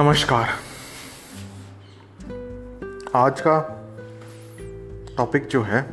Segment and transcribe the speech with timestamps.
[0.00, 0.48] नमस्कार।
[3.14, 3.58] आज का
[5.16, 5.90] टॉपिक जो है,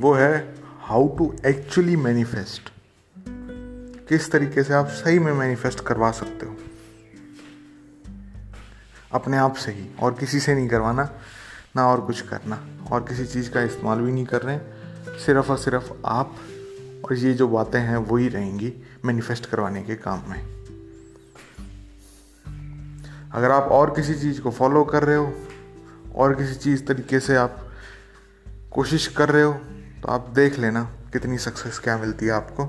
[0.00, 2.72] वो है हाउ टू एक्चुअली मैनिफेस्ट
[4.08, 6.56] किस तरीके से आप सही में मैनिफेस्ट करवा सकते हो।
[9.12, 11.10] अपने आप से ही, और किसी से नहीं करवाना,
[11.76, 14.58] ना और कुछ करना। और किसी चीज़ का इस्तेमाल भी नहीं कर रहे
[15.18, 16.36] सिर्फ़ और सिर्फ़ आप
[17.04, 20.55] और ये जो बातें हैं वही रहेंगी मैनिफेस्ट करवाने के काम में।
[23.36, 25.32] अगर आप और किसी चीज़ को फॉलो कर रहे हो,
[26.14, 27.58] और किसी चीज़ तरीके से आप
[28.70, 29.52] कोशिश कर रहे हो
[30.02, 32.64] तो आप देख लेना कितनी सक्सेस क्या मिलती है आपको।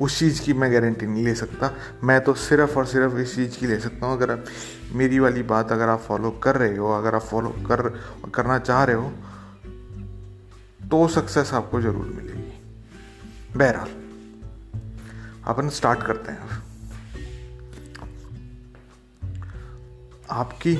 [0.00, 1.70] उस चीज़ की मैं गारंटी नहीं ले सकता।
[2.04, 4.44] मैं तो सिर्फ़ और सिर्फ़ इस चीज़ की ले सकता हूँ। अगर आप
[4.92, 7.82] मेरी वाली बात अगर आप फॉलो कर रहे हो, अगर आप फॉलो कर,
[8.34, 9.10] करना चाह रहे हो
[10.90, 13.88] तो सक्सेस आपको ज़रूर मिलेगी। बहरहाल,
[15.46, 16.62] अपन स्टार्ट करते हैं
[20.32, 20.76] आपकी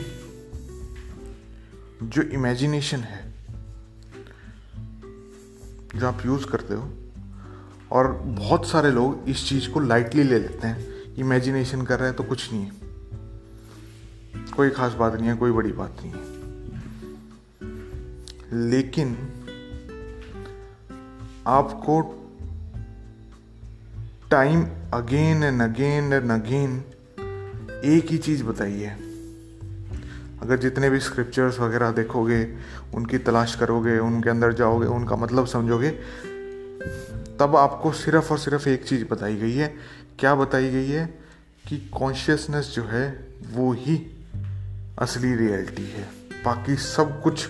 [2.03, 3.34] जो इमेजिनेशन है,
[5.97, 6.95] जो आप यूज़ करते हो,
[7.91, 12.17] और बहुत सारे लोग इस चीज़ को लाइटली ले लेते हैं। इमेजिनेशन कर रहे हैं
[12.17, 12.73] तो कुछ नहीं है।
[14.56, 16.33] कोई ख़ास बात नहीं है, कोई बड़ी बात नहीं है।
[18.70, 19.17] लेकिन
[21.47, 22.00] आपको
[24.30, 24.62] time
[24.95, 26.84] again and again and again
[27.84, 29.08] एक ही चीज़ बताइए
[30.42, 32.56] अगर जितने भी स्क्रिप्चर्स वगैरह देखोगे,
[32.94, 35.90] उनकी तलाश करोगे, उनके अंदर जाओगे, उनका मतलब समझोगे,
[37.40, 39.76] तब आपको सिर्फ़ और सिर्फ़ एक चीज़ बताई गई है।
[40.18, 41.18] क्या बताई गई है?
[41.68, 44.24] कि कॉन्शियसनेस जो है, वो ही
[44.98, 46.08] असली रियलिटी है।
[46.44, 47.48] बाकी सब कुछ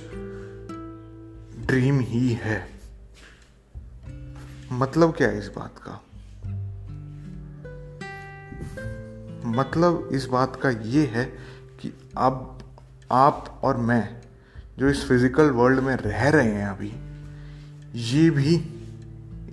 [1.67, 2.69] ड्रीम ही है।
[4.73, 6.05] मतलब क्या है इस बात का?
[9.47, 11.25] मतलब इस बात का ये है
[11.81, 12.59] कि अब
[13.13, 14.17] आप और मैं,
[14.79, 16.93] जो इस फ़िज़िकल वर्ल्ड में रह रहे हैं अभी,
[17.95, 18.55] ये भी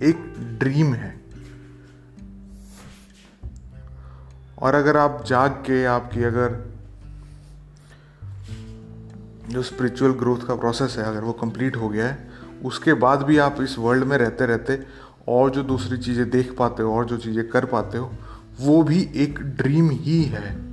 [0.02, 1.18] एक ड्रीम है।
[4.58, 6.58] और अगर आप जाग के, आपकी अगर
[9.48, 12.28] जो स्पिरिचुअल ग्रोथ का प्रोसेस है, अगर वो कंप्लीट हो गया है,
[12.64, 14.78] उसके बाद भी आप इस वर्ल्ड में रहते रहते
[15.28, 18.12] और जो दूसरी चीज़ें देख पाते हो, और जो चीज़ें कर पाते हो,
[18.60, 20.69] वो भी एक ड्रीम ही है।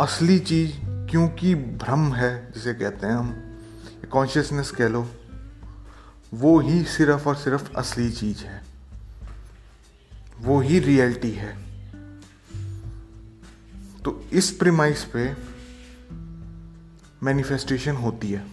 [0.00, 3.58] असली चीज़ क्योंकि भ्रम है, जिसे कहते हैं हम
[4.10, 5.10] कॉन्शियसनेस कह लो,
[6.34, 8.64] वो ही सिर्फ़ और सिर्फ़ असली चीज़ है।
[10.40, 11.56] वो ही रियलिटी है।
[14.04, 15.36] तो इस प्रिमाइस पे
[17.22, 18.46] मैनिफेस्टेशन होती है।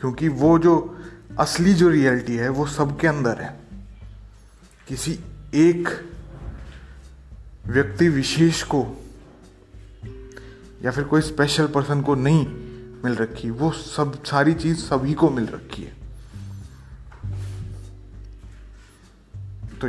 [0.00, 0.98] क्योंकि वो जो
[1.38, 3.60] असली जो रियलिटी है, वो सबके अंदर है।
[4.88, 5.20] किसी
[5.54, 6.08] एक
[7.66, 9.04] व्यक्ति विशेष को
[10.84, 12.46] या फिर कोई स्पेशल पर्सन को नहीं
[13.04, 16.02] मिल रखी, वो सब, सारी चीज़ सभी को मिल रखी है।
[19.80, 19.88] तो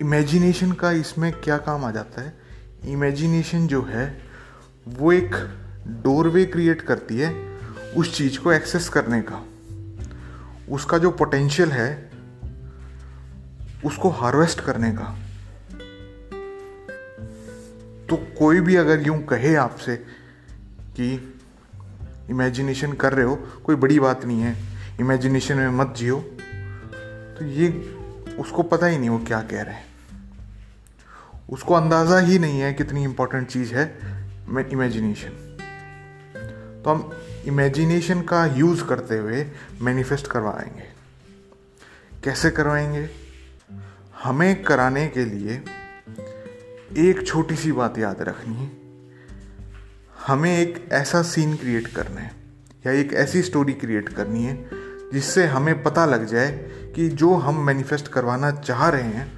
[0.00, 2.38] इमेजिनेशन का इसमें क्या काम आ जाता है?
[2.84, 4.22] इमेजिनेशन जो है,
[4.88, 5.30] वो एक
[5.86, 7.58] डोरवे क्रिएट करती है
[7.96, 9.46] उस चीज़ को एक्सेस करने का।
[10.68, 12.10] उसका जो पोटेंशियल है,
[13.84, 15.29] उसको हार्वेस्ट करने का।
[18.40, 19.96] कोई भी अगर यूँ कहे आपसे
[20.96, 21.34] कि
[22.30, 24.56] इमेजिनेशन कर रहे हो, कोई बड़ी बात नहीं है।
[25.00, 26.16] इमेजिनेशन में मत जियो।
[27.38, 27.68] तो ये
[28.38, 29.84] उसको पता ही नहीं वो क्या कह रहे हैं।
[31.50, 33.84] उसको अंदाज़ा ही नहीं है कितनी इंपॉर्टेंट चीज़ है
[34.72, 35.30] इमेजिनेशन
[36.84, 37.10] तो हम
[37.44, 39.46] इमेजिनेशन का यूज़ करते हुए
[39.80, 40.88] मैनिफेस्ट करवाएँगे।
[42.24, 43.08] कैसे करवाएँगे?
[44.24, 45.62] हमें कराने के लिए
[46.98, 48.70] एक छोटी सी बात याद रखनी है।
[50.26, 52.32] हमें एक ऐसा सीन क्रिएट करना है,
[52.86, 54.70] या एक ऐसी स्टोरी क्रिएट करनी है,
[55.12, 56.50] जिससे हमें पता लग जाए
[56.96, 59.32] कि जो हम मैनिफेस्ट करवाना चाह रहे हैं,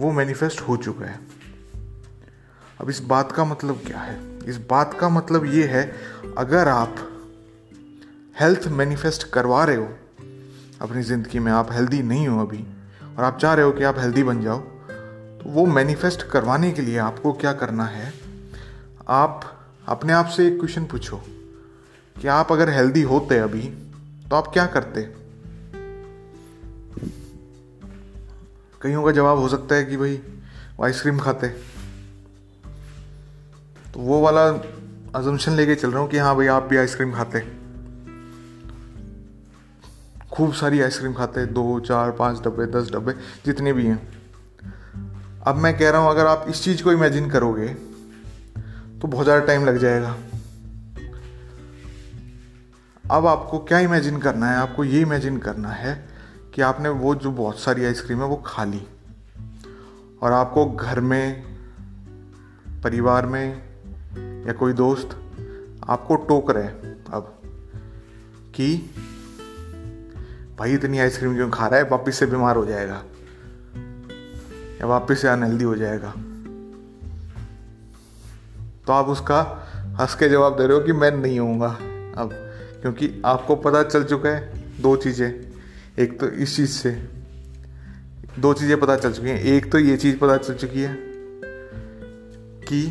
[0.00, 1.20] वो मैनिफेस्ट हो चुका है।
[2.80, 4.38] अब इस बात का मतलब क्या है?
[4.46, 5.96] इस बात का मतलब ये है,
[6.38, 6.96] अगर आप
[8.40, 9.88] हेल्थ मैनिफेस्ट करवा रहे हो,
[10.80, 12.66] अपनी ज़िंदगी में आप हेल्दी नहीं हो अभी,
[13.18, 14.73] और आप चाह रहे हो कि आप हेल्दी बन जाओ
[15.46, 18.12] वो मैनिफेस्ट करवाने के लिए आपको क्या करना है,
[19.08, 19.50] आप
[19.86, 21.16] अपने आप से एक क्वेश्चन पूछो
[22.16, 23.62] कि आप अगर हेल्दी होते अभी
[24.30, 25.02] तो आप क्या करते?
[28.82, 30.20] कईयों का जवाब हो सकता है कि भाई
[30.82, 31.48] आइसक्रीम खाते।
[33.92, 34.46] तो वो वाला
[35.14, 37.40] अजम्पन लेके चल रहा हूँ कि हाँ भाई, आप भी आइसक्रीम खाते।
[40.32, 43.12] खूब सारी आइसक्रीम खाते, दो, चार, पाँच डब्बे, दस डब्बे,
[43.46, 44.13] जितने भी हैं।
[45.46, 47.68] अब मैं कह रहा हूँ, अगर आप इस चीज़ को इमेजिन करोगे
[49.00, 50.16] तो बहुत ज़्यादा टाइम लग जाएगा।
[53.10, 54.56] अब आपको क्या इमेजिन करना है?
[54.56, 55.94] आपको ये इमेजिन करना है
[56.54, 58.80] कि आपने वो जो बहुत सारी आइसक्रीम है, वो खा ली।
[60.22, 61.42] और आपको घर में,
[62.84, 63.62] परिवार में,
[64.46, 65.16] या कोई दोस्त,
[65.88, 66.68] आपको टोक रहे
[67.12, 67.34] अब
[68.54, 68.76] कि,
[70.58, 71.88] भाई, इतनी आइसक्रीम क्यों खा रहा है?
[71.88, 73.02] वापिस से बीमार हो जाएगा।
[74.74, 76.14] या वापिस से अनहेल्दी हो जाएगा।
[78.86, 79.40] तो आप उसका
[80.00, 81.68] हंस के जवाब दे रहे हो कि मैं नहीं होऊँगा
[82.16, 82.30] अब,
[82.82, 85.30] क्योंकि आपको पता चल चुका है दो चीज़ें।
[85.98, 86.90] एक तो इस चीज़ से,
[88.38, 90.96] दो चीज़ें पता चल चुकी हैं। एक तो ये चीज़ पता चल चुकी है
[92.68, 92.86] कि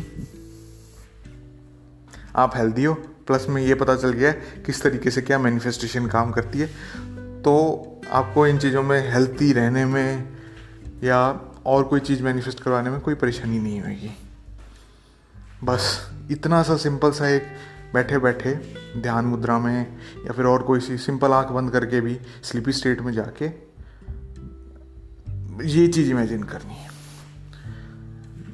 [2.36, 2.94] आप हेल्दी हो
[3.26, 6.66] प्लस में ये पता चल गया है किस तरीके से क्या मैनिफेस्टेशन काम करती है।
[7.42, 10.28] तो आपको इन चीज़ों में हेल्थी रहने में
[11.04, 11.20] या
[11.66, 14.16] और कोई चीज़ मैनिफेस्ट करवाने में कोई परेशानी नहीं होगी।
[15.64, 17.46] बस इतना सा सिंपल सा एक
[17.94, 18.54] बैठे बैठे
[18.96, 19.96] ध्यान मुद्रा में
[20.26, 23.46] या फिर और कोई सी सिंपल आँख बंद करके भी स्लीपी स्टेट में जाके
[25.68, 26.90] ये चीज़ इमेजिन करनी है।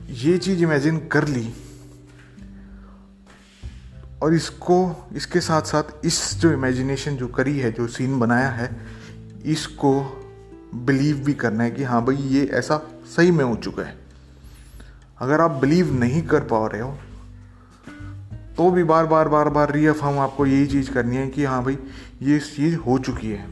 [0.08, 1.54] ये चीज़ इमेजिन कर ली
[4.22, 8.86] और इसको, इसके साथ साथ इस जो इमेजिनेशन जो करी है, जो सीन बनाया है,
[9.44, 10.00] इसको
[10.74, 13.98] बिलीव भी करना है कि हाँ भाई ये ऐसा सही में हो चुका है।
[15.18, 16.98] अगर आप बिलीव नहीं कर पा रहे हो
[18.56, 21.78] तो भी बार बार बार बार रीअफर्म आपको यही चीज़ करनी है कि हाँ भाई,
[22.22, 23.46] ये चीज़ हो चुकी है।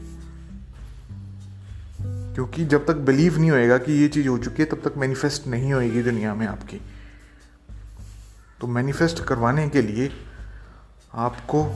[2.33, 5.47] क्योंकि जब तक बिलीव नहीं होएगा कि ये चीज़ हो चुकी है, तब तक मैनिफेस्ट
[5.47, 6.81] नहीं होएगी दुनिया में आपकी।
[8.61, 10.11] तो मैनिफेस्ट करवाने के लिए
[11.13, 11.67] आपको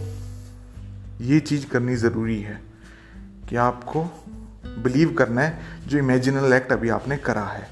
[1.22, 2.62] ये चीज़ करनी ज़रूरी है
[3.50, 4.26] कि आपको
[4.80, 7.70] बिलीव करना है, जो इमेजिनल एक्ट अभी आपने करा है।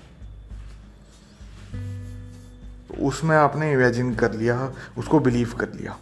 [2.88, 5.98] तो उसमें आपने इमेजिन कर लिया, उसको बिलीव कर लिया।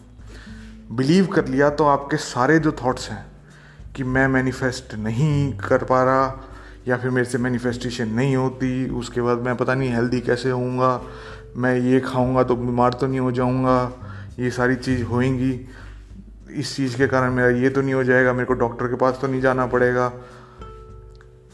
[0.92, 3.25] बिलीव कर लिया तो आपके सारे जो थॉट्स हैं,
[3.96, 6.46] कि मैं मैनिफेस्ट नहीं कर पा रहा,
[6.88, 11.02] या फिर मेरे से मैनिफेस्टेशन नहीं होती, उसके बाद मैं पता नहीं हेल्दी कैसे होऊँगा,
[11.56, 13.92] मैं ये खाऊँगा तो बीमार तो नहीं हो जाऊँगा,
[14.40, 15.69] ये सारी चीज़ होएँगी।
[16.52, 19.18] इस चीज़ के कारण मेरा ये तो नहीं हो जाएगा, मेरे को डॉक्टर के पास
[19.22, 20.13] तो नहीं जाना पड़ेगा।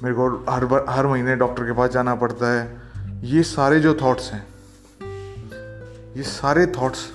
[0.06, 3.94] मेरे को हर बार हर महीने डॉक्टर के पास जाना पड़ता है। ये सारे जो
[3.94, 4.46] थॉट्स हैं,
[6.18, 7.06] ये सारे थॉट्स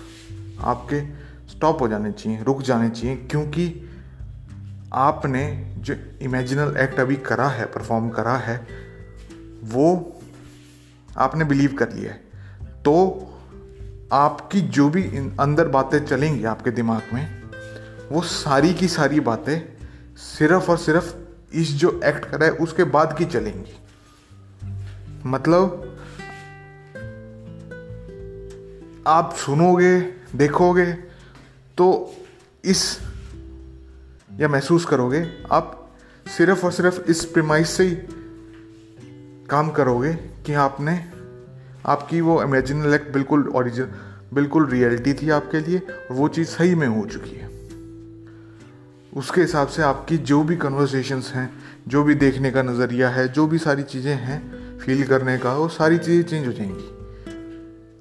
[0.61, 1.01] आपके
[1.49, 3.67] स्टॉप हो जाने चाहिए, रुक जाने चाहिए, क्योंकि
[4.93, 5.45] आपने
[5.79, 8.57] जो इमेजिनल एक्ट अभी करा है परफॉर्म करा है,
[9.65, 9.87] वो
[11.19, 12.21] आपने बिलीव कर लिया है।
[12.83, 12.97] तो
[14.13, 15.03] आपकी जो भी
[15.41, 17.27] अंदर बातें चलेंगी आपके दिमाग में,
[18.13, 19.59] वो सारी की सारी बातें
[20.17, 21.15] सिर्फ़ और सिर्फ़
[21.55, 23.79] इस जो एक्ट करा है, उसके बाद की चलेंगी।
[25.27, 25.97] मतलब
[29.07, 30.01] आप सुनोगे,
[30.37, 30.93] देखोगे
[31.79, 32.17] तो
[32.65, 33.01] इस,
[34.39, 35.91] या महसूस करोगे, आप
[36.27, 37.97] सिर्फ़ और सिर्फ़ इस प्रिमाइस से ही
[39.47, 41.11] काम करोगे कि आपने,
[41.87, 43.89] आपकी वो इमेजिनल एक्ट बिल्कुल ओरिजिनल
[44.35, 47.60] बिल्कुल रियलिटी थी आपके लिए और वो चीज़ सही में हो चुकी है।
[49.17, 51.51] उसके हिसाब से आपकी जो भी कन्वर्सेशंस हैं,
[51.89, 55.69] जो भी देखने का नज़रिया है, जो भी सारी चीज़ें हैं फील करने का, वो
[55.69, 56.89] सारी चीज़ें चेंज हो जाएँगी।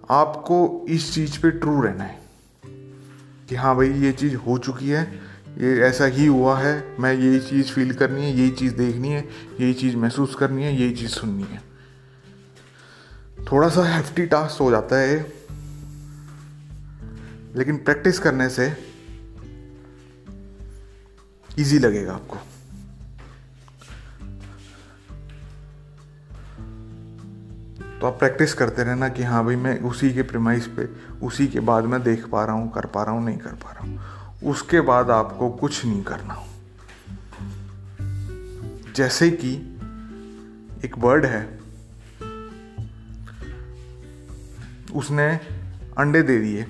[0.10, 2.20] आपको इस चीज़ पे ट्रू रहना है
[3.50, 5.04] कि हाँ भाई, ये चीज़ हो चुकी है,
[5.58, 9.30] ये ऐसा ही हुआ है, मैं यही चीज़ फील करनी है यही चीज़ देखनी है
[9.62, 11.62] यही चीज़ महसूस करनी है यही चीज़ सुननी है।
[13.52, 15.18] थोड़ा सा हेफ्टी टास्क हो जाता है
[17.56, 18.68] लेकिन प्रैक्टिस करने से
[21.60, 22.38] इजी लगेगा आपको।
[28.02, 30.86] तो आप प्रैक्टिस करते रहना कि हाँ भाई मैं उसी के प्रेमाइस पे,
[31.26, 33.72] उसी के बाद मैं देख पा रहा हूँ, कर पा रहा हूँ, नहीं कर पा
[33.72, 36.46] रहा हूँ। उसके बाद आपको कुछ नहीं करना।
[38.96, 39.54] जैसे कि
[40.86, 41.60] एक बर्ड है,
[44.96, 45.28] उसने
[45.98, 46.66] अंडे दे दिए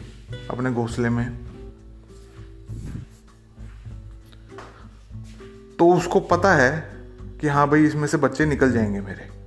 [0.49, 1.48] अपने घोंसले में।
[5.79, 6.89] तो उसको पता है
[7.41, 9.39] कि हाँ भाई इसमें से बच्चे निकल जाएँगे मेरे।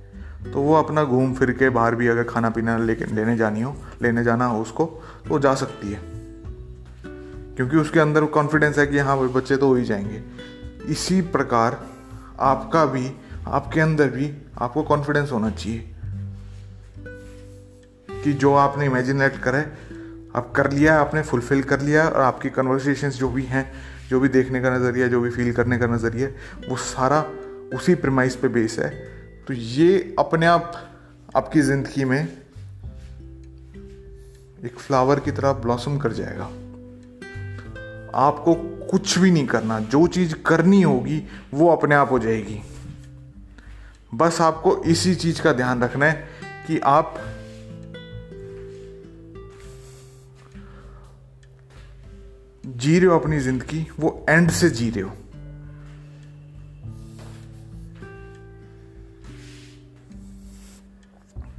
[0.51, 3.75] तो वो अपना घूम फिर के बाहर भी अगर खाना पीना लेके लेने जानी हो,
[4.01, 5.99] लेने जाना हो उसको तो वो जा सकती है।
[7.55, 10.23] क्योंकि उसके अंदर कॉन्फिडेंस है कि हाँ भाई बच्चे तो हो ही जाएँगे।
[10.85, 11.87] इसी प्रकार
[12.39, 13.13] आपका भी,
[13.47, 15.95] आपके अंदर भी आपको कॉन्फिडेंस होना चाहिए
[18.23, 19.59] कि जो आपने इमेजिन करा,
[20.39, 24.29] आप कर लिया, आपने फुलफिल कर लिया और आपकी कन्वर्सेशन जो भी हैं जो भी
[24.29, 26.27] देखने का नज़रिया, जो भी फील करने का नज़रिया,
[26.69, 27.21] वो सारा
[27.75, 28.89] उसी प्रमाइस पे बेस है।
[29.47, 30.89] तो ये अपने आप,
[31.35, 32.27] आपकी ज़िंदगी में
[34.65, 36.45] एक फ्लावर की तरह ब्लॉसम कर जाएगा।
[38.15, 38.53] आपको
[38.91, 42.61] कुछ भी नहीं करना, जो चीज़ करनी होगी, वो अपने आप हो जाएगी।
[44.15, 46.29] बस आपको इसी चीज़ का ध्यान रखना है
[46.67, 47.15] कि आप
[52.65, 55.09] जी रहे हो अपनी ज़िंदगी, वो एंड से जी रहे हो।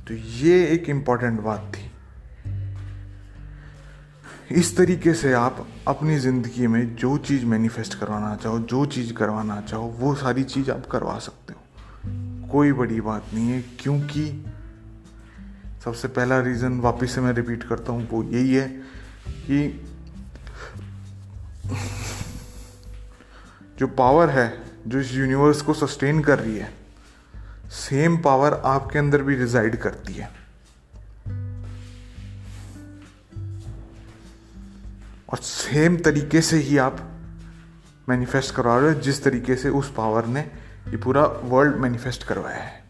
[0.08, 1.90] तो ये एक इंपॉर्टेंट बात थी।
[4.50, 9.60] इस तरीके से आप अपनी ज़िंदगी में जो चीज़ मैनिफेस्ट करवाना चाहो, जो चीज़ करवाना
[9.60, 11.60] चाहो, वो सारी चीज़ आप करवा सकते हो।
[12.48, 14.44] कोई बड़ी बात नहीं है, क्योंकि
[15.84, 18.68] सबसे पहला रीज़न वापस से मैं रिपीट करता हूँ, वो यही है
[19.28, 19.86] कि
[23.78, 26.74] जो पावर है, जो इस यूनिवर्स को सस्टेन कर रही है
[27.70, 30.30] सेम पावर आपके अंदर भी रिजाइड करती है।
[35.30, 37.10] और सेम तरीके से ही आप
[38.08, 40.40] मैनिफेस्ट करवा रहे हो, जिस तरीके से उस पावर ने
[40.88, 42.84] ये पूरा वर्ल्ड मैनिफेस्ट करवाया है।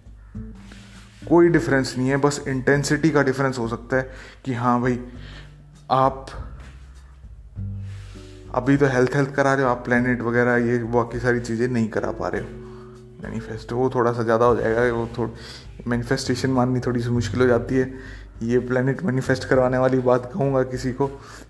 [1.28, 4.10] कोई डिफरेंस नहीं है, बस इंटेंसिटी का डिफरेंस हो सकता है
[4.44, 5.00] कि हाँ भाई,
[5.90, 6.26] आप
[8.54, 11.88] अभी तो हेल्थ हेल्थ करा रहे हो, आप प्लानट वगैरह, ये बाकी सारी चीज़ें नहीं
[11.88, 12.48] करा पा रहे हो।
[13.22, 15.32] मैनिफेस्ट वो थोड़ा सा ज़्यादा हो जाएगा, वो थोड़ी
[15.86, 17.92] मैनिफेस्टेशन माननी थोड़ी सी मुश्किल हो जाती है।
[18.42, 21.06] ये प्लानट मैनिफेस्ट करवाने वाली बात कहूँगा किसी को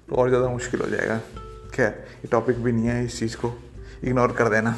[0.09, 1.19] तो और ज़्यादा मुश्किल हो जाएगा।
[1.75, 3.53] खैर, ये टॉपिक भी नहीं है इस चीज़ को।
[4.05, 4.77] इग्नोर कर देना।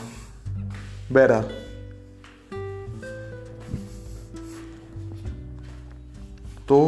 [1.13, 1.51] बहरहाल
[6.69, 6.79] तो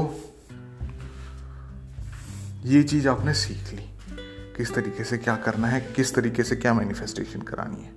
[2.66, 3.87] ये चीज़ आपने सीख ली।
[4.58, 7.90] किस तरीके से क्या करना है, किस तरीके से क्या मैनिफेस्टेशन करानी है।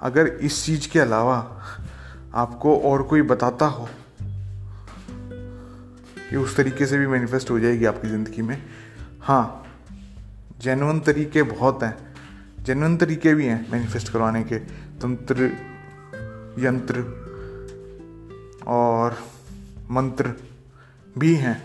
[0.00, 1.36] अगर इस चीज़ के अलावा
[2.34, 3.88] आपको और कोई बताता हो
[6.30, 8.62] कि उस तरीके से भी मैनिफेस्ट हो जाएगी आपकी ज़िंदगी में
[9.20, 9.64] हाँ
[10.60, 11.96] जेनुअन तरीके बहुत हैं।
[12.64, 14.58] जेनुअन तरीके भी हैं मैनिफेस्ट करवाने के,
[15.02, 15.50] तंत्र,
[16.58, 17.02] यंत्र
[18.66, 19.18] और
[19.90, 20.34] मंत्र
[21.18, 21.62] भी हैं।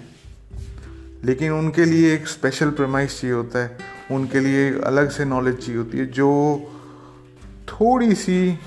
[1.24, 5.78] लेकिन उनके लिए एक स्पेशल प्रमाइश चाहिए होता है उनके लिए अलग से नॉलेज चाहिए
[5.78, 6.30] होती है, जो
[7.70, 8.60] थोड़ी सी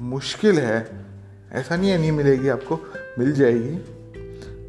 [0.00, 1.06] मुश्किल है,
[1.52, 2.80] ऐसा नहीं है, नहीं मिलेगी आपको,
[3.18, 3.78] मिल जाएगी।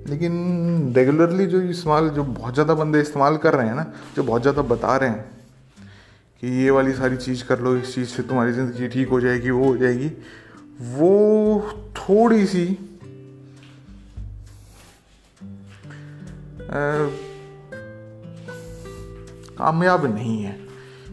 [0.10, 4.42] लेकिन रेगुलरली जो इस्तेमाल, जो बहुत ज़्यादा बंदे इस्तेमाल कर रहे हैं ना, जो बहुत
[4.42, 5.26] ज़्यादा बता रहे हैं
[6.44, 9.50] कि ये वाली सारी चीज़ कर लो, इस चीज़ से तुम्हारी ज़िंदगी ठीक हो जाएगी,
[9.50, 10.12] वो हो जाएगी,
[10.94, 11.62] वो
[11.96, 12.66] थोड़ी सी
[19.58, 20.56] कामयाब नहीं है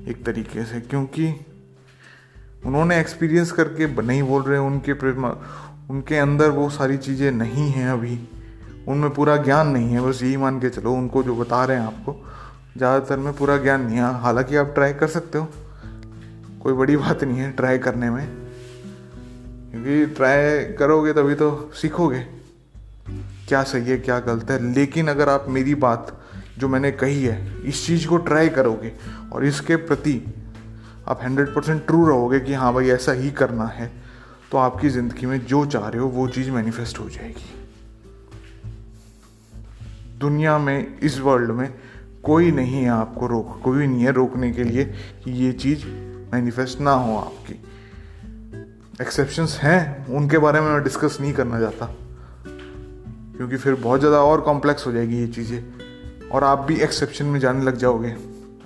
[0.09, 1.35] एक तरीके से, क्योंकि
[2.67, 4.93] उन्होंने एक्सपीरियंस करके नहीं बोल रहे, उनके
[5.91, 8.19] उनके अंदर वो सारी चीज़ें नहीं हैं अभी।
[8.89, 11.87] उनमें पूरा ज्ञान नहीं है, बस यही मान के चलो, उनको जो बता रहे हैं
[11.87, 12.15] आपको,
[12.77, 15.49] ज़्यादातर में पूरा ज्ञान नहीं है। हालाँकि आप ट्राई कर सकते हो,
[16.63, 18.27] कोई बड़ी बात नहीं है ट्राई करने में।
[19.71, 22.21] क्योंकि ट्राई करोगे तभी तो सीखोगे,
[23.49, 26.17] क्या सही है, क्या गलत है। लेकिन अगर आप मेरी बात
[26.59, 28.93] जो मैंने कही है, इस चीज़ को ट्राई करोगे
[29.33, 30.21] और इसके प्रति
[31.09, 33.91] आप हंड्रेड परसेंट ट्रू रहोगे कि हाँ भाई, ऐसा ही करना है
[34.53, 37.53] तो आपकी ज़िंदगी में जो चाह रहे हो, वो चीज़ मैनिफेस्ट हो जाएगी।
[40.19, 41.69] दुनिया में, इस वर्ल्ड में
[42.25, 44.85] कोई नहीं है आपको रोक, कोई नहीं है रोकने के लिए
[45.25, 45.85] कि ये चीज़
[46.33, 47.61] मैनिफेस्ट ना हो आपकी।
[49.01, 51.87] एक्सेप्शंस हैं, उनके बारे में मैं डिस्कस नहीं करना चाहता,
[53.37, 55.84] क्योंकि फिर बहुत ज़्यादा और कॉम्प्लेक्स हो जाएगी ये चीज़ें।
[56.33, 58.17] और आप भी एक्सेप्शन में जाने लग जाओगे।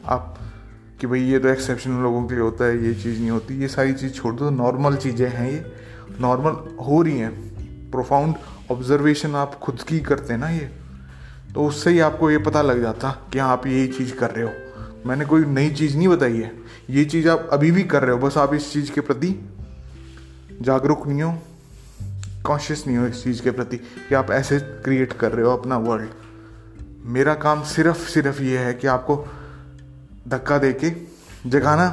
[0.07, 0.39] आप
[1.01, 3.69] कि भाई ये तो एक्सेप्शन लोगों के लिए होता है, ये चीज़ नहीं होती। ये
[3.69, 5.73] सारी चीज़ छोड़ दो नॉर्मल चीज़ें हैं ये।
[6.21, 7.49] नॉर्मल हो रही हैं।
[7.91, 8.35] प्रोफाउंड
[8.71, 10.71] ऑब्जर्वेशन आप खुद की करते हैं ना ये।
[11.55, 14.45] तो उससे ही आपको ये पता लग जाता कि हाँ आप यही चीज़ कर रहे
[14.45, 14.51] हो।
[15.07, 16.53] मैंने कोई नई चीज़ नहीं बताई है।
[16.91, 19.49] ये चीज़ आप अभी भी कर रहे हो। बस आप इस चीज़ के प्रति
[20.63, 21.39] जागरूक नहीं हो।
[22.45, 25.79] कॉन्शियस नहीं हो इस चीज़ के प्रति कि आप ऐसे क्रिएट कर रहे हो अपना
[25.79, 26.09] वर्ल्ड
[27.09, 29.17] मेरा काम सिर्फ़ सिर्फ़ ये है कि आपको
[30.29, 30.91] धक्का दे के
[31.47, 31.89] जगाना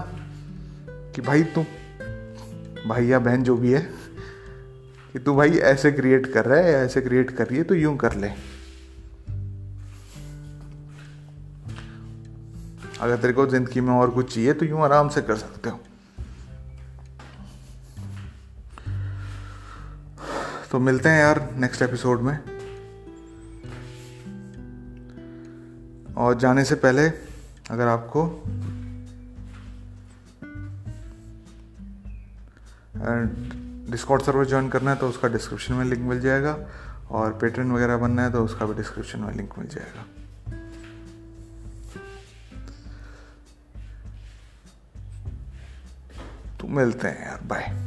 [1.15, 1.61] कि भाई तू
[2.87, 3.79] भाई या बहन जो भी है,
[5.13, 7.75] कि तू भाई ऐसे क्रिएट कर रहा है या ऐसे क्रिएट कर रही है तो
[7.75, 8.27] यूँ कर ले।
[13.01, 15.79] अगर तेरे को ज़िंदगी में और कुछ चाहिए तो यूँ आराम से कर सकते हो।
[20.71, 22.54] तो मिलते हैं यार नेक्स्ट एपिसोड में।
[26.17, 27.07] और जाने से पहले
[27.71, 28.43] अगर आपको
[33.91, 36.57] डिस्कॉर्ड सर्वर ज्वाइन करना है तो उसका डिस्क्रिप्शन में लिंक मिल जाएगा
[37.11, 40.05] और पेट्रन वगैरह बनना है तो उसका भी डिस्क्रिप्शन में लिंक मिल जाएगा।
[46.61, 47.84] तो मिलते हैं यार बाय